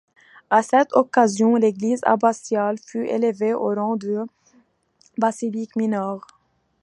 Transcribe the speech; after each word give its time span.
À 0.49 0.63
cette 0.63 0.93
occasion 0.93 1.57
l’église 1.57 1.99
abbatiale 2.05 2.79
fut 2.83 3.05
élevée 3.05 3.53
au 3.53 3.65
rang 3.75 3.97
de 3.97 4.25
basilique 5.19 5.75
mineure. 5.75 6.25